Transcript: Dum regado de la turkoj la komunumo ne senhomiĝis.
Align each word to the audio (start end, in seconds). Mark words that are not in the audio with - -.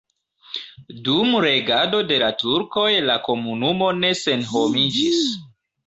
Dum 1.07 1.35
regado 1.45 2.01
de 2.13 2.19
la 2.25 2.31
turkoj 2.45 2.89
la 3.13 3.21
komunumo 3.29 3.95
ne 4.03 4.15
senhomiĝis. 4.27 5.27